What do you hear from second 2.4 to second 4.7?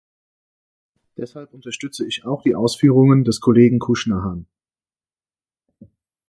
die Ausführungen des Kollegen Cushnahan.